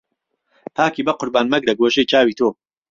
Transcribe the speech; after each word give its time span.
پاکی 0.75 1.01
به 1.05 1.13
قوربان، 1.19 1.45
مهگره، 1.51 1.73
گۆشهی 1.81 2.09
چاوی 2.11 2.33
تۆ 2.37 2.47